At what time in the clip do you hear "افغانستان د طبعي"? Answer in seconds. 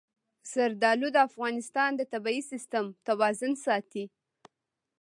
1.29-2.39